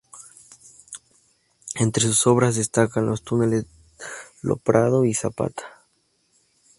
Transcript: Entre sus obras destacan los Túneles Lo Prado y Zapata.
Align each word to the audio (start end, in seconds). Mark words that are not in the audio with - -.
Entre 1.75 2.01
sus 2.01 2.25
obras 2.25 2.55
destacan 2.55 3.05
los 3.05 3.21
Túneles 3.23 3.67
Lo 4.41 4.55
Prado 4.57 5.05
y 5.05 5.13
Zapata. 5.13 5.85